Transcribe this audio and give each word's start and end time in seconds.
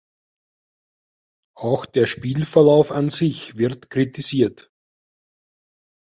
Auch 1.55 1.85
der 1.85 2.07
Spielverlauf 2.07 2.89
an 2.91 3.11
sich 3.11 3.59
wird 3.59 3.91
kritisiert. 3.91 4.71